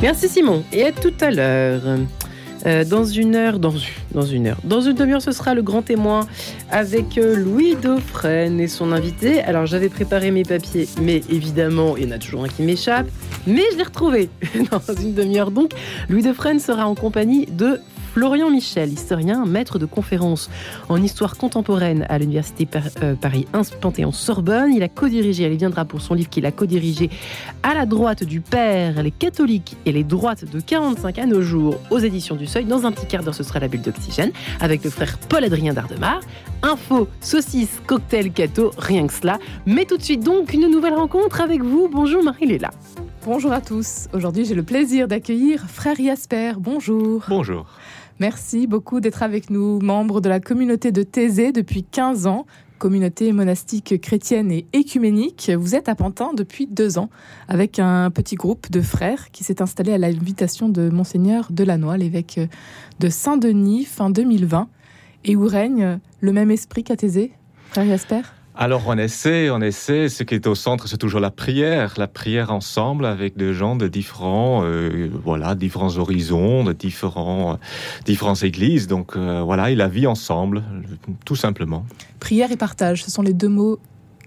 Merci 0.00 0.28
Simon 0.28 0.62
et 0.72 0.84
à 0.84 0.92
tout 0.92 1.14
à 1.20 1.32
l'heure. 1.32 1.82
Euh, 2.66 2.84
dans 2.84 3.04
une 3.04 3.34
heure, 3.34 3.58
dans, 3.58 3.74
dans 4.12 4.22
une 4.22 4.48
heure, 4.48 4.58
dans 4.62 4.80
une 4.80 4.94
demi-heure, 4.94 5.22
ce 5.22 5.32
sera 5.32 5.54
le 5.54 5.62
grand 5.62 5.82
témoin 5.82 6.26
avec 6.70 7.18
euh, 7.18 7.34
Louis 7.34 7.74
Dauphren 7.74 8.60
et 8.60 8.68
son 8.68 8.92
invité. 8.92 9.40
Alors 9.40 9.66
j'avais 9.66 9.88
préparé 9.88 10.30
mes 10.30 10.44
papiers, 10.44 10.88
mais 11.00 11.22
évidemment, 11.30 11.96
il 11.96 12.04
y 12.04 12.06
en 12.06 12.12
a 12.12 12.18
toujours 12.18 12.44
un 12.44 12.48
qui 12.48 12.62
m'échappe. 12.62 13.08
Mais 13.48 13.62
je 13.72 13.76
l'ai 13.76 13.82
retrouvé 13.82 14.30
dans 14.70 14.94
une 14.94 15.14
demi-heure. 15.14 15.50
Donc, 15.50 15.72
Louis 16.08 16.22
Dauphren 16.22 16.60
sera 16.60 16.86
en 16.86 16.94
compagnie 16.94 17.46
de 17.46 17.80
Florian 18.18 18.50
Michel, 18.50 18.92
historien, 18.92 19.46
maître 19.46 19.78
de 19.78 19.86
conférences 19.86 20.50
en 20.88 21.00
histoire 21.00 21.36
contemporaine 21.36 22.04
à 22.08 22.18
l'Université 22.18 22.66
euh, 23.04 23.14
Paris 23.14 23.46
1 23.52 23.62
Panthéon-Sorbonne. 23.80 24.72
Il 24.74 24.82
a 24.82 24.88
co-dirigé, 24.88 25.44
il 25.44 25.56
viendra 25.56 25.84
pour 25.84 26.00
son 26.00 26.14
livre 26.14 26.28
qu'il 26.28 26.44
a 26.44 26.50
co-dirigé 26.50 27.10
à 27.62 27.74
la 27.74 27.86
droite 27.86 28.24
du 28.24 28.40
père, 28.40 29.04
les 29.04 29.12
catholiques 29.12 29.76
et 29.86 29.92
les 29.92 30.02
droites 30.02 30.50
de 30.50 30.58
45 30.58 31.16
à 31.16 31.26
nos 31.26 31.42
jours 31.42 31.76
aux 31.92 32.00
éditions 32.00 32.34
du 32.34 32.48
Seuil. 32.48 32.64
Dans 32.64 32.86
un 32.86 32.90
petit 32.90 33.06
quart 33.06 33.22
d'heure, 33.22 33.36
ce 33.36 33.44
sera 33.44 33.60
la 33.60 33.68
bulle 33.68 33.82
d'oxygène 33.82 34.32
avec 34.58 34.82
le 34.82 34.90
frère 34.90 35.16
Paul-Adrien 35.28 35.72
Dardemar. 35.72 36.18
Info, 36.62 37.06
saucisse, 37.20 37.80
cocktail, 37.86 38.32
cato, 38.32 38.72
rien 38.78 39.06
que 39.06 39.12
cela. 39.12 39.38
Mais 39.64 39.84
tout 39.84 39.96
de 39.96 40.02
suite 40.02 40.24
donc, 40.24 40.52
une 40.52 40.68
nouvelle 40.68 40.94
rencontre 40.94 41.40
avec 41.40 41.62
vous. 41.62 41.88
Bonjour 41.88 42.24
Marie-Léla. 42.24 42.72
Bonjour 43.24 43.52
à 43.52 43.60
tous. 43.60 44.08
Aujourd'hui, 44.12 44.44
j'ai 44.44 44.56
le 44.56 44.64
plaisir 44.64 45.06
d'accueillir 45.06 45.66
frère 45.68 45.96
Jasper. 45.96 46.54
Bonjour. 46.58 47.24
Bonjour. 47.28 47.66
Merci 48.20 48.66
beaucoup 48.66 48.98
d'être 48.98 49.22
avec 49.22 49.48
nous, 49.48 49.78
membre 49.80 50.20
de 50.20 50.28
la 50.28 50.40
communauté 50.40 50.90
de 50.90 51.04
Thésée 51.04 51.52
depuis 51.52 51.84
15 51.84 52.26
ans, 52.26 52.46
communauté 52.78 53.32
monastique 53.32 54.00
chrétienne 54.00 54.50
et 54.50 54.66
écuménique. 54.72 55.52
Vous 55.56 55.76
êtes 55.76 55.88
à 55.88 55.94
Pantin 55.94 56.32
depuis 56.34 56.66
deux 56.66 56.98
ans 56.98 57.10
avec 57.46 57.78
un 57.78 58.10
petit 58.10 58.34
groupe 58.34 58.72
de 58.72 58.80
frères 58.80 59.30
qui 59.30 59.44
s'est 59.44 59.62
installé 59.62 59.92
à 59.92 59.98
l'invitation 59.98 60.68
de 60.68 60.88
Monseigneur 60.88 61.46
Delannoy, 61.50 61.96
l'évêque 61.98 62.40
de 62.98 63.08
Saint-Denis, 63.08 63.84
fin 63.84 64.10
2020, 64.10 64.68
et 65.24 65.36
où 65.36 65.46
règne 65.46 66.00
le 66.20 66.32
même 66.32 66.50
esprit 66.50 66.82
qu'à 66.82 66.96
Thésée, 66.96 67.30
frère 67.70 67.86
Jasper? 67.86 68.22
Alors 68.60 68.82
on 68.88 68.98
essaie, 68.98 69.50
on 69.50 69.60
essaie. 69.60 70.08
Ce 70.08 70.24
qui 70.24 70.34
est 70.34 70.48
au 70.48 70.56
centre, 70.56 70.88
c'est 70.88 70.96
toujours 70.98 71.20
la 71.20 71.30
prière, 71.30 71.94
la 71.96 72.08
prière 72.08 72.50
ensemble 72.50 73.06
avec 73.06 73.36
des 73.36 73.54
gens 73.54 73.76
de 73.76 73.86
différents, 73.86 74.64
euh, 74.64 75.08
voilà, 75.24 75.54
différents 75.54 75.96
horizons, 75.96 76.64
de 76.64 76.72
différents, 76.72 77.52
euh, 77.52 77.56
différentes 78.04 78.42
églises. 78.42 78.88
Donc 78.88 79.14
euh, 79.14 79.42
voilà, 79.42 79.70
et 79.70 79.76
la 79.76 79.86
vie 79.86 80.08
ensemble, 80.08 80.64
tout 81.24 81.36
simplement. 81.36 81.86
Prière 82.18 82.50
et 82.50 82.56
partage, 82.56 83.04
ce 83.04 83.12
sont 83.12 83.22
les 83.22 83.32
deux 83.32 83.48
mots 83.48 83.78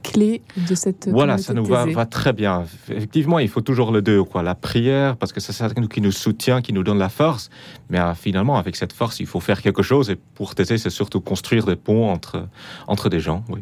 clés 0.01 0.41
de 0.67 0.73
cette 0.73 1.09
voilà 1.09 1.37
ça 1.37 1.53
nous 1.53 1.65
va, 1.65 1.85
va, 1.85 2.05
très 2.07 2.33
bien. 2.33 2.63
Effectivement 2.89 3.37
il 3.37 3.49
faut 3.49 3.61
toujours 3.61 3.91
le 3.91 4.01
deux 4.01 4.23
quoi. 4.23 4.41
La 4.41 4.55
prière 4.55 5.15
parce 5.17 5.31
que 5.31 5.39
c'est 5.39 5.53
ça 5.53 5.69
qui 5.69 6.01
nous 6.01 6.11
soutient 6.11 6.61
qui 6.61 6.73
nous 6.73 6.81
donne 6.83 6.97
la 6.97 7.09
force. 7.09 7.51
Mais 7.89 7.99
finalement 8.15 8.57
avec 8.57 8.77
cette 8.77 8.93
force 8.93 9.19
il 9.19 9.27
faut 9.27 9.41
faire 9.41 9.61
quelque 9.61 9.83
chose. 9.83 10.09
Et 10.09 10.15
pour 10.15 10.55
Thésée 10.55 10.79
c'est 10.79 10.89
surtout 10.89 11.19
construire 11.19 11.65
des 11.65 11.75
ponts 11.75 12.09
entre 12.09 12.47
entre 12.87 13.09
des 13.09 13.19
gens 13.19 13.43
oui 13.49 13.59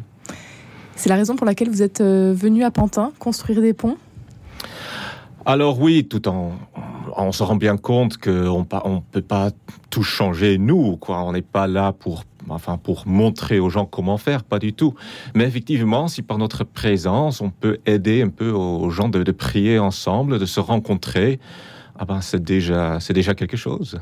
c'est 1.00 1.08
la 1.08 1.16
raison 1.16 1.34
pour 1.34 1.46
laquelle 1.46 1.70
vous 1.70 1.82
êtes 1.82 2.02
euh, 2.02 2.34
venu 2.36 2.62
à 2.62 2.70
Pantin 2.70 3.12
construire 3.18 3.62
des 3.62 3.72
ponts? 3.72 3.96
Alors 5.46 5.80
oui, 5.80 6.04
tout 6.04 6.28
en 6.28 6.52
on 7.16 7.32
se 7.32 7.42
rend 7.42 7.56
bien 7.56 7.78
compte 7.78 8.18
qu'on 8.18 8.60
ne 8.60 9.00
peut 9.10 9.22
pas 9.22 9.50
tout 9.88 10.02
changer 10.02 10.58
nous, 10.58 10.96
quoi. 10.96 11.24
On 11.24 11.32
n'est 11.32 11.42
pas 11.42 11.66
là 11.66 11.92
pour 11.92 12.24
enfin 12.50 12.76
pour 12.76 13.06
montrer 13.06 13.58
aux 13.60 13.70
gens 13.70 13.86
comment 13.86 14.18
faire, 14.18 14.44
pas 14.44 14.58
du 14.58 14.74
tout. 14.74 14.94
Mais 15.34 15.44
effectivement, 15.44 16.06
si 16.06 16.20
par 16.20 16.36
notre 16.36 16.64
présence, 16.64 17.40
on 17.40 17.48
peut 17.48 17.78
aider 17.86 18.20
un 18.20 18.28
peu 18.28 18.50
aux 18.50 18.90
gens 18.90 19.08
de, 19.08 19.32
prier 19.32 19.78
ensemble, 19.78 20.38
de 20.38 20.46
se 20.46 20.60
rencontrer, 20.60 21.40
ah 21.98 22.04
ben 22.04 22.20
c'est 22.20 22.44
déjà 22.44 23.00
c'est 23.00 23.14
déjà 23.14 23.34
quelque 23.34 23.56
chose. 23.56 23.98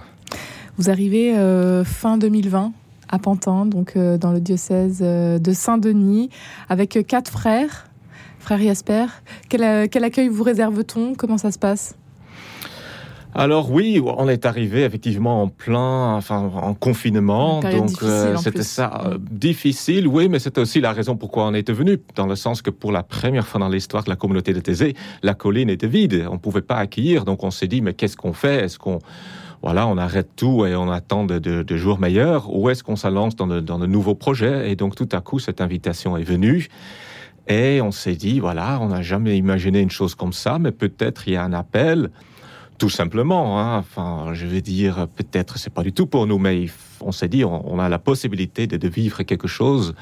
Vous 0.76 0.90
arrivez 0.90 1.36
euh, 1.36 1.84
fin 1.84 2.18
2020 2.18 2.72
à 3.08 3.18
Pantin, 3.18 3.66
donc 3.66 3.94
euh, 3.96 4.18
dans 4.18 4.32
le 4.32 4.40
diocèse 4.40 5.00
euh, 5.02 5.38
de 5.38 5.52
Saint-Denis, 5.52 6.30
avec 6.68 6.96
euh, 6.96 7.02
quatre 7.02 7.30
frères. 7.30 7.86
Frère 8.38 8.60
Jasper, 8.60 9.06
quel, 9.48 9.88
quel 9.88 10.04
accueil 10.04 10.28
vous 10.28 10.44
réserve-t-on? 10.44 11.14
Comment 11.14 11.38
ça 11.38 11.50
se 11.50 11.58
passe? 11.58 11.96
Alors 13.34 13.70
oui, 13.70 14.00
on 14.02 14.26
est 14.28 14.46
arrivé 14.46 14.84
effectivement 14.84 15.42
en 15.42 15.48
plein, 15.48 16.14
enfin 16.14 16.50
en 16.54 16.72
confinement, 16.72 17.60
donc 17.60 17.90
c'était 18.38 18.62
ça 18.62 19.10
difficile, 19.30 20.08
oui, 20.08 20.28
mais 20.28 20.38
c'était 20.38 20.62
aussi 20.62 20.80
la 20.80 20.92
raison 20.92 21.14
pourquoi 21.14 21.46
on 21.46 21.54
était 21.54 21.74
venu, 21.74 21.98
dans 22.16 22.26
le 22.26 22.36
sens 22.36 22.62
que 22.62 22.70
pour 22.70 22.90
la 22.90 23.02
première 23.02 23.46
fois 23.46 23.60
dans 23.60 23.68
l'histoire 23.68 24.02
de 24.02 24.08
la 24.08 24.16
communauté 24.16 24.54
de 24.54 24.60
Thésée, 24.60 24.94
la 25.22 25.34
colline 25.34 25.68
était 25.68 25.86
vide, 25.86 26.26
on 26.30 26.38
pouvait 26.38 26.62
pas 26.62 26.76
accueillir, 26.76 27.26
donc 27.26 27.44
on 27.44 27.50
s'est 27.50 27.68
dit 27.68 27.82
mais 27.82 27.92
qu'est-ce 27.92 28.16
qu'on 28.16 28.32
fait? 28.32 28.64
Est-ce 28.64 28.78
qu'on 28.78 28.98
voilà, 29.62 29.86
on 29.86 29.98
arrête 29.98 30.30
tout 30.36 30.64
et 30.66 30.76
on 30.76 30.90
attend 30.90 31.24
de, 31.24 31.76
jours 31.76 31.98
meilleurs, 31.98 32.54
ou 32.54 32.70
est-ce 32.70 32.84
qu'on 32.84 32.96
s'allance 32.96 33.34
dans 33.36 33.46
de, 33.46 33.86
nouveaux 33.86 34.14
projets? 34.14 34.70
Et 34.70 34.76
donc 34.76 34.94
tout 34.94 35.08
à 35.12 35.20
coup, 35.20 35.38
cette 35.38 35.60
invitation 35.60 36.16
est 36.16 36.24
venue. 36.24 36.68
Et 37.48 37.80
on 37.80 37.90
s'est 37.90 38.14
dit, 38.14 38.40
voilà, 38.40 38.78
on 38.80 38.88
n'a 38.88 39.02
jamais 39.02 39.36
imaginé 39.36 39.80
une 39.80 39.90
chose 39.90 40.14
comme 40.14 40.34
ça, 40.34 40.58
mais 40.58 40.70
peut-être 40.70 41.26
il 41.26 41.32
y 41.32 41.36
a 41.36 41.42
un 41.42 41.54
appel, 41.54 42.10
tout 42.76 42.90
simplement. 42.90 43.58
Hein. 43.58 43.78
Enfin, 43.78 44.34
je 44.34 44.46
vais 44.46 44.60
dire, 44.60 45.08
peut-être 45.16 45.58
c'est 45.58 45.72
pas 45.72 45.82
du 45.82 45.92
tout 45.92 46.06
pour 46.06 46.26
nous, 46.26 46.38
mais 46.38 46.66
on 47.00 47.10
s'est 47.10 47.28
dit, 47.28 47.44
on, 47.44 47.78
a 47.78 47.88
la 47.88 47.98
possibilité 47.98 48.66
de, 48.66 48.88
vivre 48.88 49.22
quelque 49.22 49.48
chose. 49.48 49.94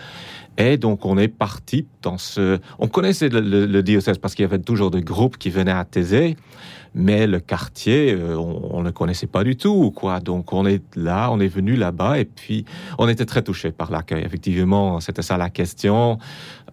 Et 0.59 0.77
donc 0.77 1.05
on 1.05 1.19
est 1.19 1.29
parti 1.29 1.87
dans 2.03 2.19
ce. 2.19 2.59
On 2.79 2.89
connaissait 2.89 3.29
le, 3.29 3.41
le 3.41 3.83
diocèse 3.83 4.19
parce 4.19 4.35
qu'il 4.35 4.43
y 4.43 4.47
avait 4.47 4.59
toujours 4.59 4.91
des 4.91 5.03
groupes 5.03 5.37
qui 5.37 5.51
venaient 5.51 5.73
à 5.73 5.85
Thésée 5.85 6.37
mais 6.97 7.27
le 7.27 7.41
quartier, 7.41 8.15
euh, 8.15 8.37
on, 8.39 8.83
ne 8.83 8.91
connaissait 8.91 9.27
pas 9.27 9.45
du 9.45 9.55
tout, 9.57 9.91
quoi. 9.91 10.19
Donc 10.19 10.55
on 10.55 10.65
est 10.65 10.83
là, 10.97 11.31
on 11.31 11.39
est 11.41 11.47
venu 11.47 11.77
là-bas, 11.77 12.19
et 12.19 12.25
puis 12.25 12.65
on 12.99 13.07
était 13.07 13.27
très 13.27 13.43
touchés 13.43 13.71
par 13.71 13.91
l'accueil. 13.91 14.25
Effectivement, 14.25 14.99
c'était 15.01 15.21
ça 15.21 15.37
la 15.37 15.51
question. 15.51 16.19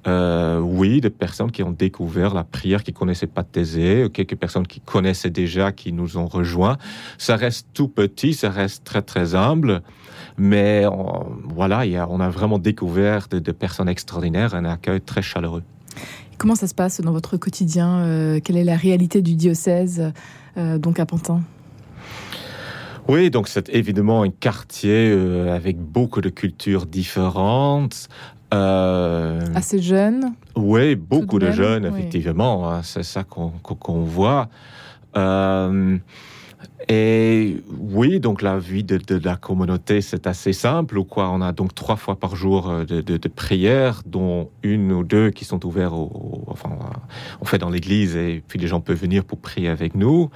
Euh, 0.06 0.59
oui, 0.59 1.00
des 1.00 1.09
personnes 1.09 1.52
qui 1.52 1.64
ont 1.64 1.72
découvert 1.72 2.34
la 2.34 2.44
prière, 2.44 2.84
qui 2.84 2.91
connaissaient 2.91 3.28
pas 3.28 3.44
Thésée, 3.44 4.08
quelques 4.14 4.36
personnes 4.36 4.68
qui 4.68 4.81
connaissaient 4.81 5.30
déjà, 5.30 5.72
qui 5.72 5.94
nous 5.94 6.18
ont 6.18 6.25
rejoints. 6.25 6.78
Ça 7.18 7.36
reste 7.36 7.68
tout 7.74 7.88
petit, 7.88 8.34
ça 8.34 8.50
reste 8.50 8.84
très 8.84 9.02
très 9.02 9.34
humble, 9.34 9.81
mais 10.38 10.86
voilà, 11.46 11.86
y 11.86 11.96
a, 11.96 12.08
on 12.09 12.19
a 12.19 12.30
vraiment 12.30 12.59
découvert 12.59 13.28
des 13.30 13.40
de 13.40 13.52
personnes 13.52 13.88
extraordinaires, 13.88 14.56
un 14.56 14.66
accueil 14.66 15.00
très 15.00 15.22
chaleureux. 15.22 15.63
Comment 16.38 16.56
ça 16.56 16.68
se 16.68 16.75
passe 16.75 17.00
dans 17.02 17.12
votre 17.12 17.38
quotidien 17.38 18.00
euh, 18.00 18.40
Quelle 18.44 18.58
est 18.58 18.63
la 18.63 18.75
réalité 18.75 19.22
du 19.22 19.36
diocèse, 19.36 20.12
euh, 20.58 20.78
donc 20.78 21.00
à 21.00 21.06
Pantin? 21.06 21.42
Oui, 23.08 23.30
donc 23.30 23.47
c'est 23.47 23.69
évidemment 23.69 24.24
un 24.24 24.30
quartier 24.30 25.09
euh, 25.12 25.56
avec 25.56 25.78
beaucoup 25.78 26.22
de 26.22 26.30
cultures 26.30 26.86
différentes. 26.86 28.09
Assez 29.63 29.81
jeune 29.81 30.34
Oui, 30.57 30.96
beaucoup 30.96 31.40
de, 31.40 31.51
jeunes, 31.51 31.85
effectivement. 31.85 32.69
Hein, 32.69 32.81
c'est 32.84 33.03
ça 33.03 33.24
qu'on 33.24 34.01
voit. 34.03 34.50
Et 36.90 37.63
oui, 37.79 38.19
donc 38.19 38.41
la 38.41 38.59
vie 38.59 38.84
de, 38.84 39.00
la 39.24 39.35
communauté, 39.35 40.01
c'est 40.01 40.28
assez 40.28 40.53
simple. 40.53 40.97
Ou 40.97 41.06
quoi 41.06 41.29
On 41.29 41.41
a 41.41 41.51
donc 41.51 41.74
trois 41.74 41.96
fois 41.96 42.18
par 42.18 42.35
jour 42.35 42.69
euh, 42.69 42.84
de, 42.84 43.01
de, 43.01 43.28
prières, 43.29 44.01
dont 44.06 44.50
une 44.63 44.91
ou 44.91 45.03
deux 45.03 45.29
qui 45.29 45.46
sont 45.46 45.66
ouvertes. 45.66 45.94
Au, 45.94 46.44
enfin, 46.47 46.72
on 47.41 47.45
fait 47.45 47.57
dans 47.57 47.69
l'église 47.69 48.16
et 48.16 48.44
puis 48.45 48.59
les 48.59 48.68
gens 48.68 48.81
peuvent 48.81 49.00
venir 49.00 49.24
pour 49.24 49.40
prier 49.40 49.69
avec 49.69 49.95
nous. 49.95 50.30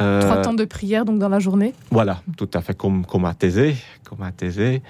Euh, 0.00 0.20
trois 0.20 0.42
temps 0.42 0.54
de 0.54 0.64
prière 0.64 1.04
donc 1.04 1.18
dans 1.18 1.28
la 1.28 1.38
journée. 1.38 1.74
Voilà, 1.90 2.22
tout 2.36 2.48
à 2.54 2.60
fait 2.60 2.76
comme 2.76 3.04
comme 3.06 3.24
à 3.24 3.34
Thésée, 3.34 3.76
comme 4.04 4.22
à 4.22 4.32
Thésée. 4.32 4.82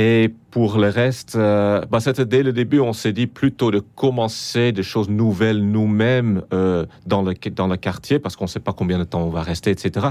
Et 0.00 0.32
pour 0.52 0.78
le 0.78 0.90
reste, 0.90 1.34
euh, 1.34 1.84
bah, 1.90 1.98
c'était 1.98 2.24
dès 2.24 2.44
le 2.44 2.52
début, 2.52 2.78
on 2.78 2.92
s'est 2.92 3.12
dit 3.12 3.26
plutôt 3.26 3.72
de 3.72 3.80
commencer 3.80 4.70
des 4.70 4.84
choses 4.84 5.08
nouvelles 5.08 5.60
nous-mêmes 5.60 6.42
euh, 6.52 6.86
dans, 7.04 7.22
le, 7.22 7.34
dans 7.50 7.66
le 7.66 7.76
quartier, 7.76 8.20
parce 8.20 8.36
qu'on 8.36 8.44
ne 8.44 8.48
sait 8.48 8.60
pas 8.60 8.72
combien 8.72 9.00
de 9.00 9.02
temps 9.02 9.22
on 9.22 9.30
va 9.30 9.42
rester, 9.42 9.72
etc. 9.72 10.06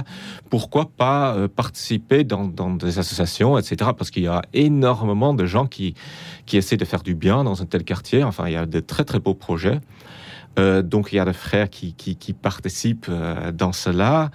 Pourquoi 0.50 0.90
pas 0.98 1.34
euh, 1.36 1.48
participer 1.48 2.26
dans, 2.26 2.44
dans, 2.44 2.72
des 2.72 3.00
associations, 3.00 3.58
etc. 3.58 3.92
Parce 3.98 4.12
qu'il 4.12 4.24
y 4.24 4.28
a 4.28 4.42
énormément 4.54 5.34
de 5.34 5.46
gens 5.46 5.68
qui, 5.68 5.96
qui 6.46 6.58
essaient 6.58 6.76
de 6.76 6.84
faire 6.84 7.02
du 7.02 7.16
bien 7.16 7.46
dans 7.46 7.62
un 7.62 7.66
tel 7.66 7.86
quartier. 7.86 8.26
Enfin, 8.26 8.48
il 8.48 8.54
y 8.54 8.58
a 8.58 8.66
de 8.66 8.82
très 8.82 9.06
très 9.06 9.20
beaux 9.20 9.36
projets. 9.36 9.80
Euh, 10.58 10.82
donc 10.82 11.12
il 11.12 11.18
y 11.18 11.20
a 11.20 11.26
des 11.26 11.34
frères 11.34 11.70
qui, 11.70 11.94
qui, 11.94 12.16
qui 12.16 12.34
participent 12.34 13.08
euh, 13.10 13.52
dans 13.52 13.74
cela. 13.74 14.32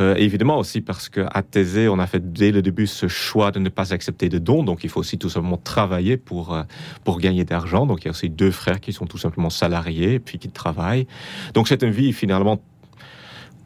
Euh, 0.00 0.16
évidemment 0.16 0.58
aussi 0.58 0.80
parce 0.80 1.08
qu'à 1.08 1.42
Thésée, 1.48 1.88
on 1.88 2.00
a 2.00 2.06
fait 2.08 2.32
dès 2.32 2.50
le 2.50 2.62
début 2.62 2.88
ce 2.88 3.06
choix 3.06 3.52
de 3.52 3.60
ne 3.60 3.68
pas 3.68 3.92
accepter 3.92 4.28
de 4.28 4.38
dons, 4.38 4.64
donc 4.64 4.82
il 4.82 4.90
faut 4.90 4.98
aussi 4.98 5.18
tout 5.18 5.28
simplement 5.28 5.56
travailler 5.56 6.16
pour, 6.16 6.52
euh, 6.52 6.64
pour 7.04 7.20
gagner 7.20 7.44
d'argent. 7.44 7.86
Donc 7.86 8.02
il 8.02 8.06
y 8.06 8.08
a 8.08 8.10
aussi 8.10 8.28
deux 8.28 8.50
frères 8.50 8.80
qui 8.80 8.92
sont 8.92 9.06
tout 9.06 9.18
simplement 9.18 9.50
salariés 9.50 10.14
et 10.14 10.18
puis 10.18 10.38
qui 10.38 10.48
travaillent. 10.48 11.06
Donc 11.54 11.68
c'est 11.68 11.82
une 11.82 11.92
vie 11.92 12.12
finalement 12.12 12.60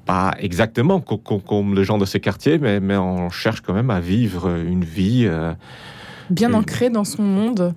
pas 0.05 0.35
exactement 0.39 1.01
comme, 1.01 1.75
le 1.75 1.83
genre 1.83 1.99
de 1.99 2.07
ce 2.07 2.19
quartier, 2.19 2.59
mais, 2.59 2.81
mais 2.81 2.97
on 2.97 3.31
cherche 3.31 3.63
quand 3.63 3.75
même 3.75 3.91
à 3.91 4.01
vivre 4.01 4.49
une 4.55 4.85
vie... 4.85 5.25
Euh, 5.27 5.55
Bien 6.31 6.53
ancrée 6.53 6.91
dans 6.91 7.05
son 7.05 7.23
monde 7.23 7.75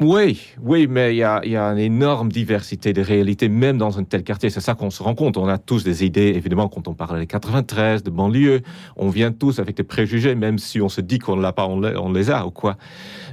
Oui, 0.00 0.40
oui, 0.62 0.86
mais 0.88 1.14
il 1.14 1.18
y 1.18 1.22
a, 1.22 1.40
une 1.44 1.78
énorme 1.78 2.30
diversité 2.30 2.92
de 2.92 3.02
réalités, 3.02 3.48
même 3.48 3.78
dans 3.78 3.98
un 3.98 4.04
tel 4.04 4.22
quartier. 4.22 4.50
C'est 4.50 4.60
ça 4.60 4.74
qu'on 4.74 4.90
se 4.90 5.02
rend 5.02 5.14
compte. 5.14 5.36
On 5.36 5.48
a 5.48 5.58
tous 5.58 5.84
des 5.84 6.04
idées, 6.04 6.32
évidemment, 6.34 6.68
quand 6.68 6.88
on 6.88 6.94
parle 6.94 7.20
des 7.20 7.26
93, 7.26 8.02
de 8.02 8.10
banlieue, 8.10 8.62
on 8.96 9.08
vient 9.08 9.32
tous 9.32 9.58
avec 9.58 9.76
des 9.76 9.82
préjugés, 9.82 10.34
même 10.34 10.58
si 10.58 10.80
on 10.80 10.88
se 10.88 11.00
dit 11.00 11.18
qu'on 11.18 11.36
ne 11.36 11.42
l'a 11.42 11.52
pas, 11.52 11.66
on 11.66 12.12
les, 12.12 12.30
a 12.30 12.46
ou 12.46 12.50
quoi. 12.50 12.76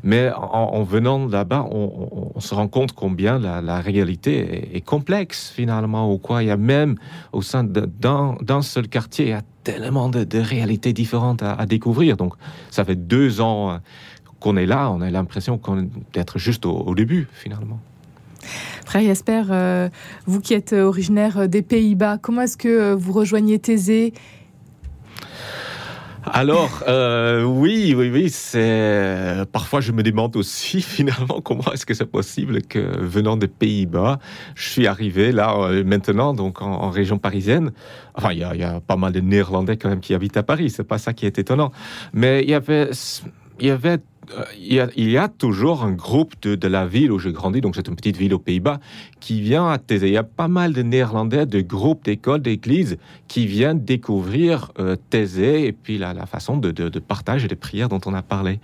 Mais 0.04 0.30
en, 0.36 0.84
venant 0.84 1.28
là-bas, 1.28 1.68
on, 1.72 2.40
se 2.40 2.54
rend 2.56 2.68
compte 2.68 2.94
combien 2.94 3.40
la, 3.40 3.80
réalité 3.80 4.76
est, 4.76 4.82
complexe, 4.82 5.52
finalement, 5.56 6.12
ou 6.12 6.18
quoi. 6.18 6.44
Il 6.44 6.48
y 6.48 6.52
a 6.52 6.58
même, 6.58 6.96
au 7.32 7.42
sein 7.42 7.64
d'un 7.64 8.62
seul 8.62 8.88
quartier, 8.88 9.26
il 9.26 9.32
y 9.32 9.34
a 9.34 9.42
tellement 9.64 10.10
de, 10.10 10.40
réalités 10.40 10.94
différentes 10.94 11.44
à, 11.44 11.54
à, 11.54 11.66
découvrir. 11.66 12.18
Donc, 12.18 12.34
ça 12.70 12.84
fait 12.84 12.96
deux 12.96 13.42
ans 13.42 13.80
qu'on 14.42 14.58
est 14.58 14.66
là, 14.66 14.92
on 14.92 15.00
a 15.00 15.10
l'impression 15.10 15.62
d'être 16.12 16.40
juste 16.40 16.66
au, 16.66 16.94
début, 16.96 17.28
finalement. 17.32 17.80
Frère 18.86 19.04
Jasper, 19.04 19.44
euh, 19.52 19.90
vous 20.26 20.42
qui 20.42 20.54
êtes 20.54 20.74
originaire 20.74 21.48
des 21.48 21.62
Pays-Bas, 21.62 22.18
comment 22.18 22.42
est-ce 22.42 22.58
que 22.58 22.68
euh, 22.68 22.96
vous 22.96 23.14
rejoignez 23.14 23.60
Thésée? 23.60 24.14
Alors, 26.24 26.84
euh, 26.88 27.44
oui, 27.44 27.94
oui, 27.96 28.10
oui, 28.12 28.30
c'est. 28.30 29.44
Parfois, 29.52 29.80
je 29.80 29.92
me 29.92 30.04
demande 30.04 30.36
aussi, 30.36 30.82
finalement, 30.82 31.42
comment 31.42 31.72
est-ce 31.74 31.86
que 31.86 31.94
c'est 31.94 32.06
possible 32.06 32.64
que, 32.64 32.80
venant 33.00 33.38
des 33.38 33.48
Pays-Bas, 33.48 34.20
je 34.56 34.70
suis 34.70 34.88
arrivé 34.88 35.32
là, 35.32 35.56
maintenant, 35.86 36.34
donc 36.34 36.62
en, 36.62 36.90
région 36.90 37.20
parisienne. 37.20 37.72
Enfin, 38.16 38.34
il 38.34 38.38
y, 38.38 38.60
y, 38.60 38.64
a 38.64 38.80
pas 38.82 38.98
mal 38.98 39.14
de 39.14 39.20
Néerlandais 39.20 39.78
quand 39.78 39.90
même 39.90 40.00
qui 40.00 40.16
habitent 40.16 40.38
à 40.38 40.44
Paris, 40.44 40.72
c'est 40.72 40.84
pas 40.84 40.98
ça 40.98 41.14
qui 41.14 41.26
est 41.28 41.38
étonnant. 41.38 41.72
Mais 42.14 42.42
il 42.42 42.50
y 42.50 42.56
avait. 42.56 42.90
Il 43.60 43.68
y 43.68 43.70
avait 43.70 44.00
euh, 44.38 44.44
il 44.58 45.10
y, 45.10 45.18
a, 45.18 45.28
toujours 45.28 45.84
un 45.84 45.92
groupe 45.92 46.36
de, 46.44 46.68
la 46.68 46.86
ville 46.86 47.12
où 47.12 47.20
j'ai 47.20 47.32
grandi, 47.32 47.60
donc 47.60 47.76
c'est 47.76 47.88
une 47.88 47.96
petite 47.96 48.18
ville 48.18 48.34
aux 48.34 48.40
Pays-Bas, 48.40 48.80
qui 49.20 49.42
vient 49.42 49.68
à 49.68 49.78
Thésée. 49.78 50.08
Il 50.08 50.14
y 50.14 50.18
a 50.18 50.24
pas 50.24 50.48
mal 50.48 50.74
de 50.74 50.84
Néerlandais, 50.84 51.46
de 51.46 51.62
groupes, 51.62 52.06
d'écoles, 52.06 52.42
d'églises 52.42 52.98
qui 53.28 53.48
viennent 53.48 53.84
découvrir 53.84 54.72
euh, 54.80 54.96
Thésée 55.10 55.66
et 55.66 55.72
puis 55.72 55.98
la, 55.98 56.26
façon 56.28 56.58
de, 56.58 57.00
partage 57.00 57.46
et 57.46 57.48
de 57.48 57.56
prières 57.56 57.90
dont 57.90 58.02
on 58.06 58.14
a 58.14 58.22
parlé. 58.22 58.60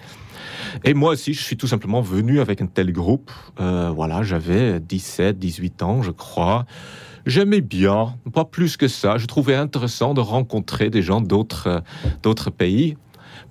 Et 0.83 0.94
moi 0.94 1.13
aussi, 1.13 1.33
je 1.33 1.42
suis 1.42 1.57
tout 1.57 1.68
simplement 1.68 2.01
venu 2.01 2.39
avec 2.39 2.62
un 2.62 2.68
tel 2.68 2.92
groupe. 2.92 3.31
Euh, 3.59 3.92
voilà, 3.94 4.24
j'avais 4.24 4.80
17, 4.80 5.39
18 5.39 5.83
ans, 5.83 6.04
je 6.04 6.12
crois. 6.12 6.65
J'aimais 7.25 7.62
bien, 7.62 8.15
pas 8.33 8.45
plus 8.45 8.77
que 8.77 8.88
ça. 8.88 9.18
Je 9.18 9.25
trouvais 9.25 9.56
intéressant 9.56 10.13
de 10.13 10.21
rencontrer 10.21 10.89
des 10.89 11.01
gens 11.01 11.19
d'autres 11.19 11.81
pays. 12.56 12.95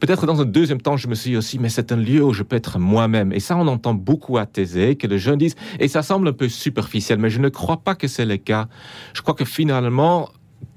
Peut-être 0.01 0.27
dans 0.27 0.41
un 0.41 0.45
deuxième 0.45 0.81
temps, 0.81 0.97
je 0.97 1.09
me 1.09 1.15
suis 1.15 1.31
dit 1.31 1.37
aussi, 1.37 1.59
mais 1.59 1.69
c'est 1.69 1.93
un 1.93 1.97
lieu 1.97 2.23
où 2.23 2.33
je 2.33 2.43
peux 2.43 2.57
être 2.57 2.79
moi-même. 2.79 3.33
Et 3.33 3.41
ça, 3.41 3.57
on 3.57 3.67
entend 3.67 3.95
beaucoup 3.95 4.39
à 4.39 4.47
Thésée, 4.47 4.97
que 4.97 5.07
les 5.07 5.19
jeunes 5.19 5.39
disent, 5.39 5.57
et 5.81 5.89
ça 5.89 6.03
semble 6.03 6.29
un 6.29 6.33
peu 6.33 6.49
superficiel, 6.49 7.19
mais 7.19 7.31
je 7.31 7.41
ne 7.41 7.49
crois 7.49 7.79
pas 7.79 7.95
que 7.95 8.09
c'est 8.09 8.27
le 8.27 8.37
cas. 8.37 8.69
Je 9.15 9.23
crois 9.23 9.35
que 9.35 9.45
finalement, 9.45 10.29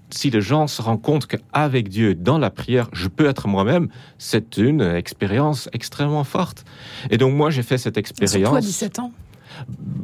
si 0.09 0.29
les 0.29 0.41
gens 0.41 0.67
se 0.67 0.81
rendent 0.81 1.01
compte 1.01 1.27
qu'avec 1.27 1.89
Dieu, 1.89 2.15
dans 2.15 2.37
la 2.37 2.49
prière, 2.49 2.89
je 2.93 3.07
peux 3.07 3.27
être 3.27 3.47
moi-même, 3.47 3.89
c'est 4.17 4.57
une 4.57 4.81
expérience 4.81 5.69
extrêmement 5.73 6.23
forte. 6.23 6.65
Et 7.09 7.17
donc 7.17 7.33
moi, 7.33 7.49
j'ai 7.49 7.63
fait 7.63 7.77
cette 7.77 7.97
expérience. 7.97 8.31
Surtout 8.31 8.55
à 8.55 8.61
17 8.61 8.99
ans 8.99 9.11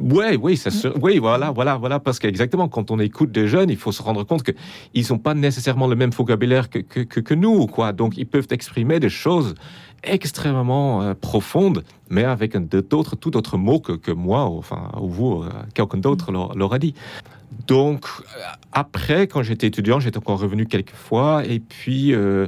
oui, 0.00 0.36
oui, 0.40 0.56
c'est 0.56 0.70
sûr. 0.70 0.94
Oui, 1.00 1.18
voilà, 1.18 1.50
voilà, 1.50 1.76
voilà, 1.76 2.00
parce 2.00 2.18
qu'exactement, 2.18 2.68
quand 2.68 2.90
on 2.90 2.98
écoute 2.98 3.32
des 3.32 3.48
jeunes, 3.48 3.70
il 3.70 3.76
faut 3.76 3.92
se 3.92 4.02
rendre 4.02 4.24
compte 4.24 4.42
qu'ils 4.42 5.06
n'ont 5.10 5.18
pas 5.18 5.34
nécessairement 5.34 5.86
le 5.86 5.96
même 5.96 6.10
vocabulaire 6.10 6.70
que, 6.70 6.78
que, 6.78 7.02
que, 7.02 7.34
nous, 7.34 7.66
quoi. 7.66 7.92
Donc, 7.92 8.16
ils 8.16 8.26
peuvent 8.26 8.48
exprimer 8.50 9.00
des 9.00 9.08
choses 9.08 9.54
extrêmement 10.02 11.02
euh, 11.02 11.14
profondes, 11.14 11.82
mais 12.10 12.24
avec 12.24 12.56
d'autres, 12.56 13.16
tout 13.16 13.36
autre 13.36 13.56
mots 13.56 13.80
que, 13.80 13.92
que 13.92 14.12
moi, 14.12 14.42
enfin, 14.42 14.92
ou 15.00 15.08
vous, 15.08 15.42
euh, 15.42 15.48
quelqu'un 15.74 15.98
d'autre 15.98 16.30
l'aura 16.30 16.78
dit. 16.78 16.94
Donc, 17.66 18.04
euh, 18.20 18.40
après, 18.72 19.26
quand 19.26 19.42
j'étais 19.42 19.66
étudiant, 19.66 20.00
j'étais 20.00 20.18
encore 20.18 20.38
revenu 20.38 20.66
quelques 20.66 20.94
fois, 20.94 21.44
et 21.44 21.60
puis 21.60 22.12
euh, 22.12 22.46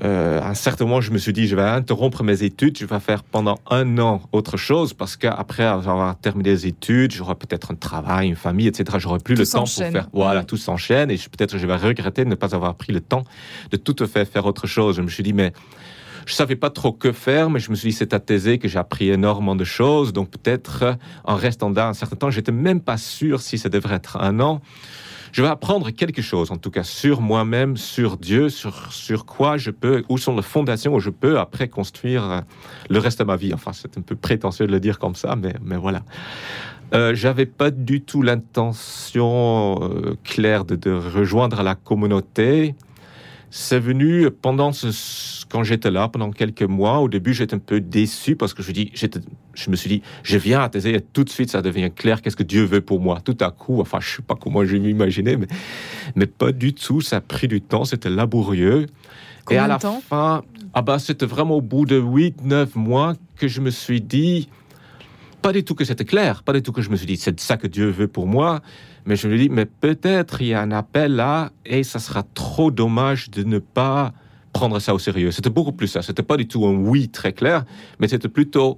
à 0.00 0.48
un 0.48 0.54
certain 0.54 0.84
moment, 0.84 1.00
je 1.00 1.10
me 1.10 1.18
suis 1.18 1.32
dit, 1.32 1.46
je 1.46 1.56
vais 1.56 1.62
interrompre 1.62 2.22
mes 2.22 2.42
études, 2.42 2.78
je 2.78 2.86
vais 2.86 3.00
faire 3.00 3.22
pendant 3.22 3.58
un 3.68 3.98
an 3.98 4.22
autre 4.32 4.56
chose, 4.56 4.94
parce 4.94 5.16
qu'après 5.16 5.64
avoir 5.64 6.16
terminé 6.18 6.50
les 6.50 6.66
études, 6.66 7.12
j'aurai 7.12 7.34
peut-être 7.34 7.72
un 7.72 7.74
travail, 7.74 8.28
une 8.28 8.36
famille, 8.36 8.66
etc. 8.66 8.98
J'aurai 8.98 9.18
plus 9.18 9.34
le 9.34 9.46
temps 9.46 9.64
pour 9.64 9.72
faire. 9.72 10.08
Voilà, 10.12 10.44
tout 10.44 10.56
s'enchaîne, 10.56 11.10
et 11.10 11.16
peut-être 11.16 11.58
je 11.58 11.66
vais 11.66 11.76
regretter 11.76 12.24
de 12.24 12.30
ne 12.30 12.34
pas 12.34 12.54
avoir 12.54 12.74
pris 12.74 12.92
le 12.92 13.00
temps 13.00 13.24
de 13.70 13.76
tout 13.76 13.96
faire 14.06 14.26
faire 14.26 14.46
autre 14.46 14.66
chose. 14.66 14.96
Je 14.96 15.02
me 15.02 15.08
suis 15.08 15.22
dit, 15.22 15.32
mais 15.32 15.52
je 16.26 16.34
savais 16.34 16.56
pas 16.56 16.70
trop 16.70 16.92
que 16.92 17.12
faire, 17.12 17.50
mais 17.50 17.60
je 17.60 17.70
me 17.70 17.74
suis 17.74 17.90
dit, 17.90 17.96
c'est 17.96 18.14
à 18.14 18.20
Thésée 18.20 18.58
que 18.58 18.68
j'ai 18.68 18.78
appris 18.78 19.10
énormément 19.10 19.56
de 19.56 19.64
choses, 19.64 20.12
donc 20.12 20.30
peut-être 20.30 20.96
en 21.24 21.34
restant 21.34 21.70
là 21.70 21.88
un 21.88 21.94
certain 21.94 22.16
temps, 22.16 22.30
j'étais 22.30 22.52
même 22.52 22.80
pas 22.80 22.96
sûr 22.96 23.40
si 23.40 23.58
ça 23.58 23.68
devrait 23.68 23.96
être 23.96 24.16
un 24.18 24.40
an 24.40 24.60
je 25.32 25.42
vais 25.42 25.48
apprendre 25.48 25.90
quelque 25.90 26.22
chose, 26.22 26.50
en 26.50 26.56
tout 26.56 26.70
cas 26.70 26.82
sur 26.82 27.20
moi-même, 27.20 27.76
sur 27.76 28.16
Dieu, 28.16 28.48
sur, 28.48 28.92
sur 28.92 29.26
quoi 29.26 29.56
je 29.56 29.70
peux, 29.70 30.04
où 30.08 30.18
sont 30.18 30.36
les 30.36 30.42
fondations 30.42 30.94
où 30.94 31.00
je 31.00 31.10
peux 31.10 31.38
après 31.38 31.68
construire 31.68 32.30
euh, 32.30 32.40
le 32.88 32.98
reste 32.98 33.18
de 33.20 33.24
ma 33.24 33.36
vie. 33.36 33.52
Enfin, 33.54 33.72
c'est 33.72 33.96
un 33.98 34.02
peu 34.02 34.16
prétentieux 34.16 34.66
de 34.66 34.72
le 34.72 34.80
dire 34.80 34.98
comme 34.98 35.14
ça, 35.14 35.36
mais, 35.36 35.54
mais 35.62 35.76
voilà. 35.76 36.02
Euh, 36.92 37.14
j'avais 37.14 37.46
pas 37.46 37.70
du 37.70 38.00
tout 38.02 38.22
l'intention 38.22 39.78
euh, 39.82 40.16
claire 40.24 40.64
de, 40.64 40.74
de, 40.74 40.90
rejoindre 40.90 41.62
la 41.62 41.76
communauté 41.76 42.74
c'est 43.50 43.80
venu 43.80 44.30
pendant 44.30 44.72
ce, 44.72 45.44
quand 45.50 45.64
j'étais 45.64 45.90
là, 45.90 46.08
pendant 46.08 46.30
quelques 46.30 46.62
mois. 46.62 47.00
Au 47.00 47.08
début, 47.08 47.34
j'étais 47.34 47.54
un 47.54 47.58
peu 47.58 47.80
déçu 47.80 48.36
parce 48.36 48.54
que 48.54 48.62
je, 48.62 48.70
dis, 48.70 48.92
je 48.94 49.70
me 49.70 49.76
suis 49.76 49.90
dit, 49.90 50.02
je 50.22 50.38
viens 50.38 50.62
à 50.62 50.68
Thésée 50.68 50.94
et 50.94 51.00
tout 51.00 51.24
de 51.24 51.30
suite, 51.30 51.50
ça 51.50 51.60
devient 51.60 51.90
clair 51.94 52.22
qu'est-ce 52.22 52.36
que 52.36 52.44
Dieu 52.44 52.64
veut 52.64 52.80
pour 52.80 53.00
moi? 53.00 53.20
Tout 53.20 53.36
à 53.40 53.50
coup, 53.50 53.80
enfin, 53.80 53.98
je 54.00 54.16
sais 54.16 54.22
pas 54.22 54.36
comment 54.36 54.64
je 54.64 54.76
m'imaginais, 54.76 55.36
mais, 55.36 55.48
mais 56.14 56.26
pas 56.26 56.52
du 56.52 56.72
tout. 56.72 57.00
Ça 57.00 57.16
a 57.16 57.20
pris 57.20 57.48
du 57.48 57.60
temps, 57.60 57.84
c'était 57.84 58.10
laborieux. 58.10 58.86
et 59.50 59.56
à 59.56 59.66
la 59.66 59.78
fin, 59.80 60.42
ah 60.72 60.82
bah, 60.82 61.00
c'était 61.00 61.26
vraiment 61.26 61.56
au 61.56 61.60
bout 61.60 61.86
de 61.86 61.96
8, 61.96 62.44
9 62.44 62.76
mois 62.76 63.14
que 63.36 63.48
je 63.48 63.60
me 63.60 63.70
suis 63.70 64.00
dit, 64.00 64.48
pas 65.40 65.52
du 65.52 65.64
tout 65.64 65.74
que 65.74 65.84
c'était 65.84 66.04
clair, 66.04 66.42
pas 66.42 66.52
du 66.52 66.62
tout 66.62 66.72
que 66.72 66.82
je 66.82 66.90
me 66.90 66.96
suis 66.96 67.06
dit, 67.06 67.16
c'est 67.16 67.38
ça 67.40 67.56
que 67.56 67.66
Dieu 67.66 67.88
veut 67.88 68.08
pour 68.08 68.26
moi. 68.26 68.60
Mais 69.06 69.16
je 69.16 69.28
me 69.28 69.36
dis, 69.36 69.48
mais 69.48 69.66
peut-être 69.66 70.42
il 70.42 70.48
y 70.48 70.54
a 70.54 70.60
un 70.60 70.70
appel 70.70 71.16
là 71.16 71.50
et 71.64 71.82
ça 71.82 71.98
sera 71.98 72.22
trop 72.34 72.70
dommage 72.70 73.30
de 73.30 73.42
ne 73.42 73.58
pas 73.58 74.12
prendre 74.52 74.78
ça 74.78 74.94
au 74.94 74.98
sérieux. 74.98 75.30
C'était 75.30 75.50
beaucoup 75.50 75.72
plus 75.72 75.86
ça. 75.86 76.02
C'était 76.02 76.22
pas 76.22 76.36
du 76.36 76.46
tout 76.46 76.66
un 76.66 76.74
oui 76.74 77.08
très 77.08 77.32
clair, 77.32 77.64
mais 77.98 78.08
c'était 78.08 78.28
plutôt 78.28 78.76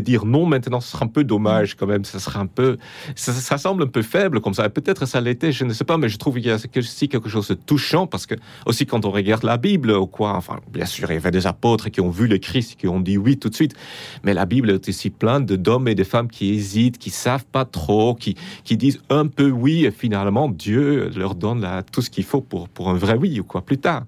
de 0.00 0.04
dire 0.04 0.24
non 0.24 0.46
maintenant, 0.46 0.80
ce 0.80 0.92
sera 0.92 1.04
un 1.04 1.08
peu 1.08 1.24
dommage 1.24 1.74
quand 1.74 1.86
même. 1.86 2.04
Ça 2.04 2.18
sera 2.18 2.40
un 2.40 2.46
peu, 2.46 2.78
ça, 3.14 3.58
semble 3.58 3.84
un 3.84 3.88
peu 3.88 4.02
faible 4.02 4.40
comme 4.40 4.54
ça. 4.54 4.68
Peut-être 4.68 5.06
ça 5.06 5.20
l'était, 5.20 5.52
je 5.52 5.64
ne 5.64 5.72
sais 5.72 5.84
pas, 5.84 5.98
mais 5.98 6.08
je 6.08 6.18
trouve 6.18 6.34
qu'il 6.34 6.46
y 6.46 6.50
a 6.50 6.56
aussi 6.76 7.08
quelque 7.08 7.28
chose 7.28 7.48
de 7.48 7.54
touchant 7.54 8.06
parce 8.06 8.26
que 8.26 8.34
aussi 8.66 8.86
quand 8.86 9.04
on 9.04 9.10
regarde 9.10 9.42
la 9.44 9.56
Bible 9.56 9.90
ou 9.92 10.06
quoi, 10.06 10.34
enfin, 10.34 10.60
bien 10.70 10.86
sûr, 10.86 11.10
il 11.10 11.14
y 11.14 11.16
avait 11.16 11.30
des 11.30 11.46
apôtres 11.46 11.90
qui 11.90 12.00
ont 12.00 12.10
vu 12.10 12.26
le 12.26 12.38
Christ, 12.38 12.76
qui 12.78 12.88
ont 12.88 13.00
dit 13.00 13.18
oui 13.18 13.38
tout 13.38 13.48
de 13.48 13.54
suite. 13.54 13.74
Mais 14.22 14.34
la 14.34 14.46
Bible 14.46 14.70
est 14.70 14.88
aussi 14.88 15.10
pleine 15.10 15.44
d'hommes 15.44 15.88
et 15.88 15.94
de 15.94 16.04
femmes 16.04 16.28
qui 16.28 16.54
hésitent, 16.54 16.98
qui 16.98 17.10
savent 17.10 17.46
pas 17.46 17.64
trop, 17.64 18.14
qui, 18.14 18.36
qui 18.64 18.76
disent 18.76 19.00
un 19.10 19.26
peu 19.26 19.50
oui 19.50 19.84
et 19.84 19.90
finalement 19.90 20.48
Dieu 20.48 21.10
leur 21.16 21.34
donne 21.34 21.66
tout 21.92 22.02
ce 22.02 22.10
qu'il 22.10 22.24
faut 22.24 22.40
pour, 22.40 22.68
pour 22.68 22.90
un 22.90 22.94
vrai 22.94 23.14
oui 23.14 23.40
ou 23.40 23.44
quoi 23.44 23.62
plus 23.62 23.78
tard. 23.78 24.04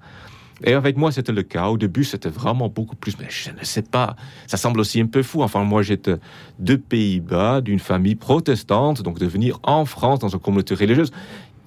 Et 0.65 0.73
avec 0.73 0.97
moi, 0.97 1.13
c'était 1.13 1.33
le 1.33 1.43
cas. 1.43 1.69
Au 1.69 1.79
début, 1.79 2.05
c'était 2.05 2.29
vraiment 2.29 2.69
beaucoup 2.69 2.97
plus. 2.97 3.17
Mais 3.19 3.27
je 3.29 3.51
ne 3.51 3.65
sais 3.65 3.83
pas. 3.83 4.17
Ça 4.47 4.57
semble 4.57 4.81
aussi 4.81 5.01
un 5.01 5.07
peu 5.07 5.23
fou. 5.23 5.43
Enfin, 5.43 5.63
moi, 5.65 5.83
j'étais 5.83 6.17
de 6.59 6.77
Pays-Bas, 6.77 7.61
d'une 7.61 7.79
famille 7.79 8.17
protestante. 8.17 9.03
Donc, 9.03 9.19
de 9.19 9.27
venir 9.27 9.61
en 9.63 9.85
France 9.85 10.19
dans 10.19 10.29
une 10.29 10.41
communauté 10.41 10.75
religieuse, 10.75 11.13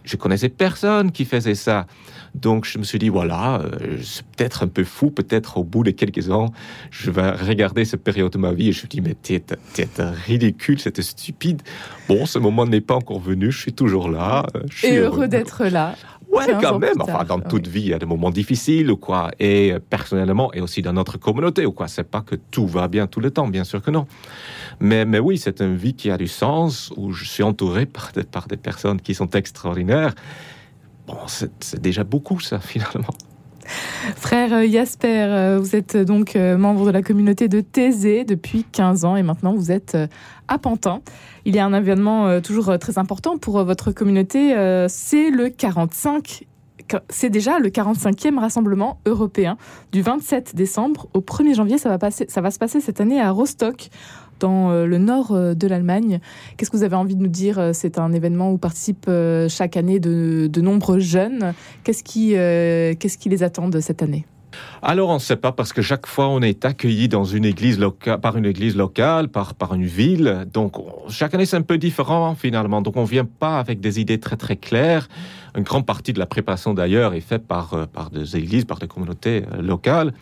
je 0.03 0.17
connaissais 0.17 0.49
personne 0.49 1.11
qui 1.11 1.25
faisait 1.25 1.55
ça. 1.55 1.85
Donc, 2.33 2.65
je 2.65 2.77
me 2.77 2.83
suis 2.83 2.97
dit, 2.97 3.09
voilà, 3.09 3.61
euh, 3.61 3.97
c'est 4.01 4.25
peut-être 4.25 4.63
un 4.63 4.67
peu 4.67 4.83
fou. 4.83 5.11
Peut-être 5.11 5.57
au 5.57 5.63
bout 5.63 5.83
de 5.83 5.91
quelques 5.91 6.29
ans, 6.29 6.51
je 6.89 7.11
vais 7.11 7.31
regarder 7.31 7.85
cette 7.85 8.03
période 8.03 8.31
de 8.31 8.37
ma 8.37 8.51
vie 8.53 8.69
et 8.69 8.71
je 8.71 8.83
me 8.83 8.87
dis, 8.87 9.01
mais 9.01 9.15
t'es, 9.15 9.43
ridicule, 10.25 10.79
c'était 10.79 11.01
stupide. 11.01 11.61
Bon, 12.07 12.25
ce 12.25 12.39
moment 12.39 12.65
n'est 12.65 12.81
pas 12.81 12.95
encore 12.95 13.19
venu. 13.19 13.51
Je 13.51 13.59
suis 13.59 13.73
toujours 13.73 14.09
là. 14.09 14.47
Je 14.69 14.77
suis 14.77 14.87
et 14.87 14.97
heureux 14.97 15.27
d'être 15.27 15.65
là. 15.65 15.95
Ouais, 16.31 16.45
quand 16.61 16.79
même. 16.79 16.99
Enfin, 16.99 17.23
dans 17.25 17.39
toute 17.39 17.67
vie, 17.67 17.81
il 17.81 17.87
y 17.89 17.93
a 17.93 17.99
des 17.99 18.05
moments 18.05 18.29
difficiles 18.29 18.89
ou 18.89 18.97
quoi. 18.97 19.31
Et 19.39 19.73
euh, 19.73 19.79
personnellement, 19.79 20.53
et 20.53 20.61
aussi 20.61 20.81
dans 20.81 20.93
notre 20.93 21.17
communauté 21.17 21.65
ou 21.65 21.71
quoi. 21.71 21.87
C'est 21.87 22.09
pas 22.09 22.21
que 22.21 22.35
tout 22.35 22.67
va 22.67 22.87
bien 22.87 23.07
tout 23.07 23.19
le 23.19 23.31
temps, 23.31 23.47
bien 23.47 23.63
sûr 23.63 23.81
que 23.81 23.91
non. 23.91 24.07
Mais, 24.79 25.05
mais 25.05 25.19
oui, 25.19 25.37
c'est 25.37 25.61
une 25.61 25.75
vie 25.75 25.93
qui 25.93 26.09
a 26.09 26.17
du 26.17 26.27
sens, 26.27 26.93
où 26.95 27.11
je 27.11 27.25
suis 27.25 27.43
entouré 27.43 27.85
par 27.85 28.11
des, 28.13 28.23
par 28.23 28.47
des 28.47 28.57
personnes 28.57 29.01
qui 29.01 29.13
sont 29.13 29.29
extraordinaires. 29.31 30.15
Bon, 31.07 31.17
c'est 31.27 31.81
déjà 31.81 32.03
beaucoup, 32.03 32.39
ça, 32.39 32.59
finalement. 32.73 33.13
Frère 34.15 34.67
Jasper, 34.69 35.07
euh, 35.07 35.59
vous 35.59 35.75
êtes 35.75 35.97
donc 35.97 36.35
euh, 36.35 36.57
membre 36.57 36.85
de 36.85 36.91
la 36.91 37.01
communauté 37.01 37.47
de 37.47 37.61
Thésée 37.61 38.23
depuis 38.23 38.63
15 38.63 39.05
ans 39.05 39.15
et 39.15 39.23
maintenant 39.23 39.53
vous 39.53 39.71
êtes 39.71 39.97
à 40.47 40.57
Pantin. 40.57 41.01
Il 41.45 41.55
y 41.55 41.59
a 41.59 41.65
un 41.65 41.73
événement 41.73 42.27
euh, 42.27 42.39
toujours 42.39 42.77
très 42.79 42.97
important 42.97 43.37
pour 43.37 43.63
votre 43.63 43.91
communauté, 43.91 44.55
c'est 44.89 45.29
le 45.29 45.49
45 45.49 46.45
c'est 47.07 47.29
déjà 47.29 47.57
le 47.59 47.69
45e 47.69 48.37
rassemblement 48.37 48.99
européen 49.05 49.57
du 49.93 50.01
27 50.01 50.55
décembre 50.55 51.07
au 51.13 51.21
1er 51.21 51.55
janvier. 51.55 51.77
Ça 51.77 51.87
va, 51.87 51.97
passer, 51.97 52.25
ça 52.27 52.41
va 52.41 52.51
se 52.51 52.59
passer 52.59 52.81
cette 52.81 52.99
année 52.99 53.21
à 53.21 53.31
Rostock, 53.31 53.89
dans 54.41 54.71
le 54.71 54.97
nord 54.97 55.33
de 55.33 55.67
l'Allemagne. 55.67 56.19
Qu'est-ce 56.57 56.69
que 56.69 56.75
vous 56.77 56.83
avez 56.83 56.97
envie 56.97 57.15
de 57.15 57.21
nous 57.21 57.29
dire 57.29 57.71
C'est 57.73 57.97
un 57.97 58.11
événement 58.11 58.51
où 58.51 58.57
participent 58.57 59.09
chaque 59.47 59.77
année 59.77 59.99
de, 59.99 60.61
nombreux 60.61 60.99
jeunes. 60.99 61.53
Qu'est-ce 61.83 62.03
qui, 62.03 62.31
qu'est-ce 62.31 63.17
qui 63.17 63.29
les 63.29 63.43
attend 63.43 63.69
cette 63.79 64.01
année? 64.01 64.25
Alors 64.81 65.09
on 65.09 65.15
ne 65.15 65.19
sait 65.19 65.35
pas 65.35 65.51
parce 65.51 65.73
que 65.73 65.81
chaque 65.81 66.07
fois 66.07 66.27
on 66.27 66.41
est 66.41 66.65
accueilli 66.65 67.07
dans 67.07 67.23
une 67.23 67.45
église 67.45 67.79
locale, 67.79 68.19
par 68.19 68.37
une 68.37 68.45
église 68.45 68.75
locale, 68.75 69.29
par, 69.29 69.53
par 69.53 69.73
une 69.73 69.85
ville. 69.85 70.45
Donc 70.51 70.75
chaque 71.09 71.33
année 71.33 71.45
c'est 71.45 71.57
un 71.57 71.61
peu 71.61 71.77
différent 71.77 72.35
finalement. 72.35 72.81
Donc 72.81 72.97
on 72.97 73.03
vient 73.03 73.25
pas 73.25 73.59
avec 73.59 73.79
des 73.79 73.99
idées 73.99 74.19
très 74.19 74.37
très 74.37 74.55
claires. 74.55 75.07
Une 75.55 75.63
grande 75.63 75.85
partie 75.85 76.13
de 76.13 76.19
la 76.19 76.25
préparation 76.25 76.73
d'ailleurs 76.73 77.13
est 77.13 77.21
faite 77.21 77.45
par, 77.47 77.73
euh, 77.73 77.85
par 77.85 78.09
des 78.09 78.37
églises, 78.37 78.65
par 78.65 78.79
des 78.79 78.87
communautés 78.87 79.43
euh, 79.53 79.61
locales. 79.61 80.13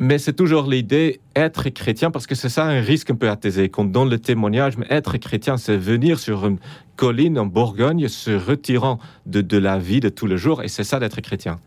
Mais 0.00 0.18
c'est 0.18 0.32
toujours 0.32 0.68
l'idée 0.68 1.20
être 1.38 1.68
chrétien, 1.70 2.10
parce 2.10 2.26
que 2.26 2.34
c'est 2.34 2.48
ça 2.48 2.64
un 2.64 2.80
risque 2.80 3.10
un 3.10 3.14
peu 3.14 3.28
athésé, 3.28 3.68
qu'on 3.68 3.84
donne 3.84 4.10
le 4.10 4.18
témoignage, 4.18 4.76
mais 4.76 4.86
être 4.90 5.16
chrétien, 5.18 5.56
c'est 5.56 5.76
venir 5.76 6.18
sur 6.18 6.46
une 6.46 6.58
colline 6.96 7.38
en 7.38 7.46
Bourgogne, 7.46 8.08
se 8.08 8.30
retirant 8.30 8.98
de, 9.26 9.40
de 9.40 9.56
la 9.56 9.78
vie 9.78 10.00
de 10.00 10.08
tous 10.08 10.26
les 10.26 10.36
jours, 10.36 10.62
et 10.62 10.68
c'est 10.68 10.84
ça 10.84 10.98
d'être 10.98 11.20
chrétien. 11.20 11.58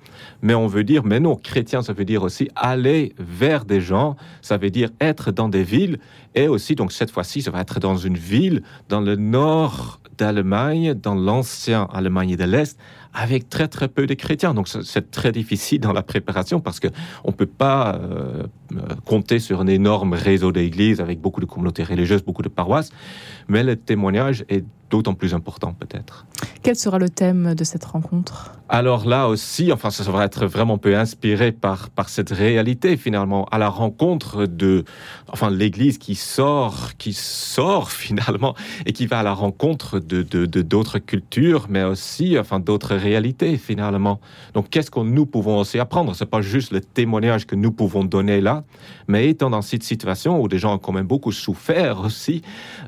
Mais 0.42 0.54
on 0.54 0.68
veut 0.68 0.84
dire, 0.84 1.04
mais 1.06 1.20
non, 1.20 1.36
chrétien, 1.36 1.82
ça 1.82 1.94
veut 1.94 2.06
dire 2.06 2.24
aussi 2.24 2.50
aller 2.56 3.14
vers 3.18 3.66
des 3.66 3.82
gens, 3.82 4.18
ça 4.42 4.58
veut 4.58 4.70
dire 4.70 4.90
être 5.00 5.32
dans 5.32 5.48
des 5.48 5.64
villes, 5.64 6.00
et 6.36 6.48
aussi, 6.48 6.76
donc 6.76 6.92
cette 6.92 7.12
fois-ci, 7.12 7.42
ça 7.42 7.52
va 7.52 7.62
être 7.62 7.80
dans 7.80 7.98
une 7.98 8.18
ville 8.18 8.64
dans 8.90 9.02
le 9.02 9.16
nord 9.16 10.02
d'Allemagne, 10.18 10.94
dans 10.94 11.16
l'ancien 11.16 11.88
Allemagne 11.94 12.36
de 12.36 12.44
l'Est, 12.44 12.78
avec 13.14 13.50
très 13.50 13.68
très 13.68 13.88
peu 13.88 14.06
de 14.06 14.14
chrétiens. 14.14 14.54
Donc 14.54 14.68
c'est 14.68 15.12
très 15.12 15.32
difficile 15.32 15.80
dans 15.80 15.94
la 15.94 16.04
préparation 16.04 16.60
parce 16.60 16.80
que 16.80 16.88
on 17.24 17.32
peut 17.32 17.46
pas 17.46 17.96
euh, 17.96 18.44
euh, 18.74 18.78
compter 19.06 19.40
sur 19.40 19.61
un 19.62 19.68
énorme 19.68 20.14
réseau 20.14 20.52
d'églises 20.52 21.00
avec 21.00 21.22
beaucoup 21.22 21.42
de 21.42 21.46
communautés 21.46 21.84
religieuses, 21.84 22.24
beaucoup 22.24 22.42
de 22.42 22.50
paroisses, 22.50 22.92
mais 23.48 23.64
le 23.64 23.76
témoignage 23.76 24.44
est 24.50 24.66
d'autant 24.90 25.14
plus 25.14 25.34
important 25.34 25.74
peut-être. 25.74 26.26
Quel 26.64 26.76
sera 26.76 27.00
le 27.00 27.10
thème 27.10 27.56
de 27.56 27.64
cette 27.64 27.86
rencontre? 27.86 28.52
Alors 28.74 29.06
là 29.06 29.28
aussi, 29.28 29.74
enfin, 29.74 29.90
ça 29.90 30.10
va 30.10 30.24
être 30.24 30.46
vraiment 30.46 30.78
peu 30.78 30.96
inspiré 30.96 31.52
par, 31.52 31.90
par 31.90 32.08
cette 32.08 32.30
réalité 32.30 32.96
finalement, 32.96 33.44
à 33.52 33.58
la 33.58 33.68
rencontre 33.68 34.46
de, 34.46 34.86
enfin, 35.28 35.50
l'Église 35.50 35.98
qui 35.98 36.16
sort, 36.16 36.92
qui 36.98 37.12
sort 37.12 37.92
finalement 37.92 38.56
et 38.86 38.94
qui 38.94 39.08
va 39.08 39.20
à 39.20 39.24
la 39.24 39.34
rencontre 39.34 40.00
de 40.00 40.22
d'autres 40.62 41.00
de, 41.00 41.04
cultures, 41.04 41.66
mais 41.68 41.84
aussi, 41.84 42.40
enfin, 42.40 42.62
d'autres 42.62 42.96
réalités 42.96 43.58
finalement. 43.58 44.22
Donc, 44.54 44.70
qu'est-ce 44.70 44.90
que 44.90 45.02
nous 45.02 45.26
pouvons 45.26 45.60
aussi 45.60 45.78
apprendre? 45.78 46.16
C'est 46.16 46.26
pas 46.26 46.42
juste 46.42 46.72
le 46.72 46.80
témoignage 46.80 47.46
que 47.46 47.56
nous 47.56 47.74
pouvons 47.74 48.06
donner 48.06 48.40
là, 48.40 48.64
mais 49.10 49.28
étant 49.28 49.50
dans 49.50 49.62
cette 49.62 49.84
situation 49.84 50.42
où 50.42 50.48
des 50.48 50.60
gens 50.60 50.76
ont 50.76 50.78
quand 50.78 50.94
même 50.94 51.08
beaucoup 51.08 51.34
souffert 51.34 52.00
aussi, 52.00 52.42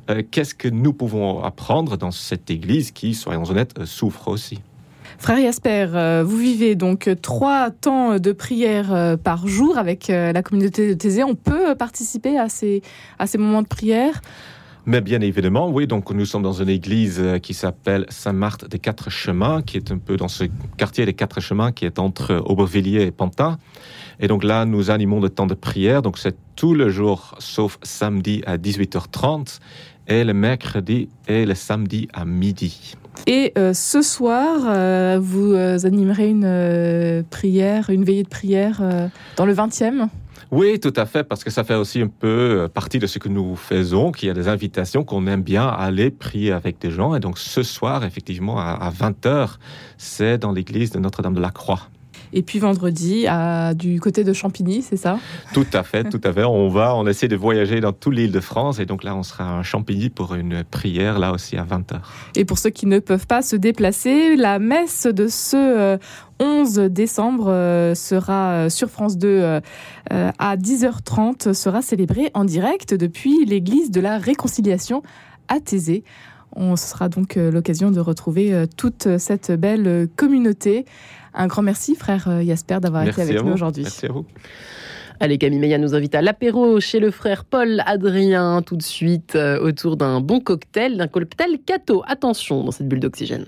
euh, 0.10 0.22
qu'est-ce 0.32 0.56
que 0.56 0.70
nous 0.70 0.94
pouvons 0.94 1.44
apprendre 1.44 1.98
dans 1.98 2.12
cette 2.12 2.50
Église 2.50 2.92
qui, 2.92 3.16
soyons 3.16 3.44
honnêtes, 3.44 3.63
euh, 3.80 3.86
souffre 3.86 4.28
aussi. 4.28 4.60
Frère 5.18 5.38
Jasper, 5.38 5.88
euh, 5.94 6.24
vous 6.26 6.38
vivez 6.38 6.76
donc 6.76 7.10
trois 7.22 7.70
temps 7.70 8.18
de 8.20 8.32
prière 8.32 8.94
euh, 8.94 9.16
par 9.16 9.48
jour 9.48 9.78
avec 9.78 10.08
la 10.08 10.42
communauté 10.42 10.90
de 10.90 10.94
Thésée. 10.94 11.24
On 11.24 11.36
peut 11.36 11.76
participer 11.76 12.38
à 12.38 12.50
ces, 12.50 12.82
à 13.20 13.28
ces 13.28 13.38
moments 13.38 13.62
de 13.62 13.68
prière? 13.68 14.22
Mais 14.86 15.00
bien 15.00 15.22
évidemment, 15.22 15.70
oui, 15.70 15.88
donc 15.88 16.12
nous 16.12 16.26
sommes 16.26 16.44
dans 16.44 16.62
une 16.62 16.68
église 16.68 17.24
qui 17.42 17.54
s'appelle 17.54 18.06
Saint-Marthe 18.10 18.68
des 18.68 18.80
Quatre 18.80 19.10
Chemins, 19.10 19.62
qui 19.62 19.78
est 19.78 19.92
un 19.92 19.98
peu 19.98 20.18
dans 20.18 20.28
ce 20.28 20.44
quartier 20.76 21.06
des 21.06 21.14
Quatre 21.14 21.40
Chemins 21.40 21.72
qui 21.72 21.86
est 21.86 22.00
entre 22.00 22.44
Aubervilliers 22.46 23.04
et 23.04 23.12
Pantin. 23.12 23.60
Et 24.20 24.28
donc 24.28 24.44
là, 24.44 24.66
nous 24.66 24.92
animons 24.92 25.22
le 25.22 25.30
temps 25.30 25.48
de 25.48 25.54
prière, 25.54 26.02
donc 26.02 26.18
c'est 26.18 26.36
tout 26.58 26.74
le 26.74 26.90
jour, 26.90 27.36
sauf 27.40 27.80
samedi 27.82 28.44
à 28.46 28.58
18h30 28.58 29.60
et 30.08 30.24
le 30.24 30.34
mercredi 30.34 31.10
et 31.28 31.46
le 31.46 31.56
samedi 31.56 32.08
à 32.14 32.26
midi. 32.26 32.96
Et 33.28 33.54
euh, 33.58 33.74
ce 33.74 34.02
soir, 34.02 34.62
euh, 34.66 35.20
vous 35.22 35.54
euh, 35.54 35.78
animerez 35.84 36.30
une 36.30 37.24
prière, 37.30 37.90
une 37.90 38.04
veillée 38.04 38.24
de 38.24 38.30
prière 38.30 38.82
dans 39.38 39.46
le 39.46 39.54
20e 39.54 40.08
oui, 40.52 40.80
tout 40.80 40.94
à 40.98 41.08
fait, 41.08 41.24
parce 41.24 41.44
que 41.44 41.50
ça 41.50 41.64
fait 41.64 41.74
aussi 41.74 42.00
un 42.00 42.08
peu 42.08 42.70
partie 42.72 43.00
de 43.00 43.08
ce 43.08 43.18
que 43.18 43.28
nous 43.28 43.56
faisons, 43.56 44.12
qu'il 44.12 44.28
y 44.28 44.30
a 44.30 44.36
des 44.36 44.48
invitations 44.48 45.04
qu'on 45.04 45.26
aime 45.26 45.42
bien 45.42 45.68
aller 45.68 46.12
prier 46.12 46.52
avec 46.52 46.78
des 46.78 46.92
gens. 46.92 47.16
Et 47.16 47.20
donc 47.20 47.40
ce 47.40 47.64
soir, 47.64 48.04
effectivement, 48.06 48.60
à 48.60 48.92
20h, 48.92 49.56
c'est 49.98 50.38
dans 50.38 50.52
l'église 50.52 50.92
de 50.92 51.00
Notre-Dame 51.00 51.34
de 51.34 51.42
la 51.42 51.50
Croix. 51.50 51.90
Et 52.34 52.42
puis 52.42 52.60
vendredi, 52.60 53.28
à, 53.28 53.74
du 53.74 54.00
côté 54.00 54.24
de 54.24 54.34
Champigny, 54.34 54.82
c'est 54.82 54.98
ça? 54.98 55.20
Tout 55.54 55.68
à 55.72 55.84
fait, 55.84 56.04
tout 56.04 56.22
à 56.24 56.34
fait. 56.34 56.44
On 56.44 56.68
va, 56.68 56.96
on 56.96 57.06
essaie 57.06 57.28
de 57.28 57.36
voyager 57.36 57.80
dans 57.80 57.94
toute 57.94 58.16
l'île 58.16 58.32
de 58.32 58.40
France. 58.40 58.80
Et 58.80 58.86
donc 58.86 59.04
là, 59.04 59.16
on 59.16 59.24
sera 59.24 59.60
à 59.60 59.64
Champigny 59.64 60.10
pour 60.10 60.34
une 60.34 60.64
prière, 60.64 61.20
là 61.20 61.32
aussi 61.32 61.58
à 61.58 61.64
20h. 61.64 62.00
Et 62.36 62.44
pour 62.44 62.58
ceux 62.58 62.72
qui 62.72 62.88
ne 62.88 63.00
peuvent 63.00 63.28
pas 63.28 63.42
se 63.42 63.56
déplacer, 63.56 64.36
la 64.36 64.58
messe 64.60 65.06
de 65.06 65.28
ce 65.28 65.98
11 66.40 66.80
euh, 66.80 66.90
décembre 66.90 67.50
euh, 67.50 67.96
sera 67.96 68.52
euh, 68.52 68.70
sur 68.70 68.90
France 68.90 69.18
2 69.18 69.62
à 70.12 70.58
10h30, 70.58 71.54
sera 71.54 71.82
célébrée 71.82 72.30
en 72.34 72.46
direct 72.46 72.94
depuis 72.94 73.46
l'église 73.46 73.90
de 73.92 74.02
la 74.02 74.18
Réconciliation 74.18 75.02
à 75.48 75.60
Thésée. 75.60 76.04
On 76.56 76.76
sera 76.76 77.10
donc 77.10 77.36
l'occasion 77.36 77.92
de 77.92 78.00
retrouver 78.00 78.66
toute 78.78 79.18
cette 79.18 79.52
belle 79.52 80.08
communauté. 80.16 80.86
Un 81.34 81.48
grand 81.48 81.62
merci, 81.62 81.96
frère 81.96 82.28
euh, 82.28 82.44
Jasper, 82.44 82.80
d'avoir 82.82 83.08
été 83.08 83.22
avec 83.22 83.44
nous 83.44 83.54
aujourd'hui. 83.54 83.84
Merci 83.84 84.06
à 84.06 84.12
vous. 84.12 84.26
Allez, 85.20 85.38
Camille 85.38 85.60
Meillat 85.60 85.78
nous 85.78 85.96
invite 85.96 86.16
à 86.16 86.22
l'apéro 86.22 86.80
chez 86.80 87.00
le 87.00 87.12
frère 87.12 87.46
Paul 87.46 87.82
Adrien, 87.86 88.62
tout 88.62 88.76
de 88.76 88.84
suite, 88.84 89.36
euh, 89.36 89.60
autour 89.60 89.96
d'un 89.96 90.22
bon 90.22 90.40
cocktail, 90.40 90.98
d'un 90.98 91.08
cocktail 91.08 91.60
Cato. 91.66 92.04
Attention 92.08 92.64
dans 92.64 92.72
cette 92.72 92.88
bulle 92.88 93.00
d'oxygène. 93.00 93.46